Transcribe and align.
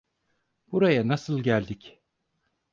Buraya 0.71 1.07
nasıl 1.07 1.39
geldik? 1.43 2.01